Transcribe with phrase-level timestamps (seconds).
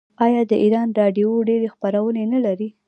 [0.25, 2.69] آیا د ایران راډیو ډیرې خپرونې نلري؟